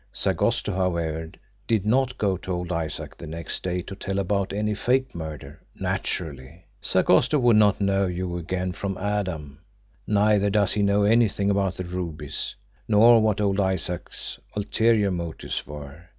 [0.11, 1.29] Sagosto, however,
[1.67, 5.61] did not go to old Isaac the next day to tell about any fake murder
[5.75, 6.65] naturally.
[6.81, 9.59] Sagosto would not know you again from Adam
[10.07, 12.55] neither does he know anything about the rubies,
[12.87, 16.05] nor what old Isaac's ulterior motives were.